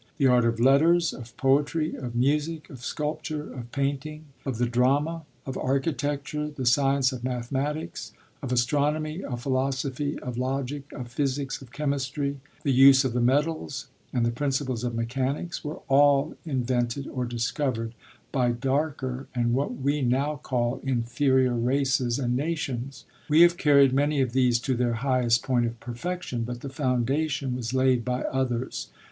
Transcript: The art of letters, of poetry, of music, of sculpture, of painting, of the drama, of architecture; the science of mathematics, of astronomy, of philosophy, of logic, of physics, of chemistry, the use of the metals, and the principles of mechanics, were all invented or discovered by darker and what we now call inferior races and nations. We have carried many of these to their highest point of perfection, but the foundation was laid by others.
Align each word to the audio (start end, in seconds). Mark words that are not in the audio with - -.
The 0.17 0.25
art 0.25 0.45
of 0.45 0.59
letters, 0.59 1.13
of 1.13 1.37
poetry, 1.37 1.93
of 1.93 2.15
music, 2.15 2.71
of 2.71 2.83
sculpture, 2.83 3.53
of 3.53 3.71
painting, 3.71 4.25
of 4.47 4.57
the 4.57 4.65
drama, 4.65 5.25
of 5.45 5.59
architecture; 5.59 6.47
the 6.49 6.65
science 6.65 7.11
of 7.11 7.23
mathematics, 7.23 8.11
of 8.41 8.51
astronomy, 8.51 9.23
of 9.23 9.41
philosophy, 9.43 10.17
of 10.17 10.39
logic, 10.39 10.91
of 10.93 11.11
physics, 11.11 11.61
of 11.61 11.71
chemistry, 11.71 12.39
the 12.63 12.71
use 12.73 13.05
of 13.05 13.13
the 13.13 13.21
metals, 13.21 13.89
and 14.11 14.25
the 14.25 14.31
principles 14.31 14.83
of 14.83 14.95
mechanics, 14.95 15.63
were 15.63 15.81
all 15.87 16.35
invented 16.47 17.07
or 17.07 17.23
discovered 17.23 17.93
by 18.31 18.51
darker 18.51 19.27
and 19.35 19.53
what 19.53 19.75
we 19.75 20.01
now 20.01 20.37
call 20.41 20.79
inferior 20.81 21.53
races 21.53 22.17
and 22.17 22.35
nations. 22.35 23.05
We 23.29 23.41
have 23.41 23.55
carried 23.55 23.93
many 23.93 24.19
of 24.19 24.33
these 24.33 24.57
to 24.61 24.73
their 24.73 24.93
highest 25.05 25.43
point 25.43 25.67
of 25.67 25.79
perfection, 25.79 26.41
but 26.43 26.61
the 26.61 26.69
foundation 26.69 27.55
was 27.55 27.75
laid 27.75 28.03
by 28.03 28.23
others. 28.23 28.87